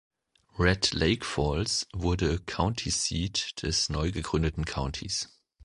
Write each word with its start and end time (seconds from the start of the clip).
Red 0.57 0.93
Lake 0.95 1.23
Falls 1.23 1.85
wurde 1.93 2.39
County 2.39 2.89
Seat 2.89 3.61
des 3.61 3.87
neugegründeten 3.91 4.65
Countys. 4.65 5.29